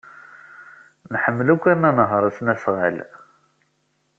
[1.13, 2.97] Nḥemmel akk ad nenheṛ asnasɣal.